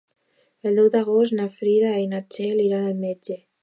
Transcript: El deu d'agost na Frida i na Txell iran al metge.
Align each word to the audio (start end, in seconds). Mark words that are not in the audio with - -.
El 0.69 0.79
deu 0.79 0.87
d'agost 0.95 1.37
na 1.41 1.47
Frida 1.59 1.95
i 2.07 2.11
na 2.17 2.25
Txell 2.29 2.67
iran 2.69 2.93
al 2.93 3.01
metge. 3.09 3.43